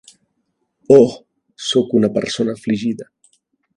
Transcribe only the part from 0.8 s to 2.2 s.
Oh, sóc una